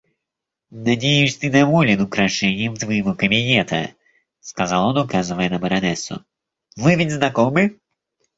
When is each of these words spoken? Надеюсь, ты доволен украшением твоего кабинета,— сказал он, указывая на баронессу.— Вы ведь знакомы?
Надеюсь, 0.87 1.37
ты 1.37 1.51
доволен 1.51 2.01
украшением 2.01 2.73
твоего 2.75 3.13
кабинета,— 3.13 3.93
сказал 4.39 4.87
он, 4.87 4.97
указывая 4.97 5.47
на 5.51 5.59
баронессу.— 5.59 6.25
Вы 6.75 6.95
ведь 6.95 7.11
знакомы? 7.11 7.77